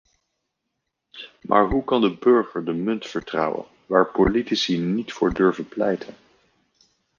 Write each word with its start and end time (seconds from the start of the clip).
Maar 1.41 1.69
hoe 1.69 1.83
kan 1.83 2.01
de 2.01 2.17
burger 2.17 2.65
de 2.65 2.73
munt 2.73 3.07
vertrouwen 3.07 3.65
waar 3.85 4.05
politici 4.11 4.77
niet 4.77 5.13
voor 5.13 5.33
durven 5.33 5.67
pleiten? 5.67 6.15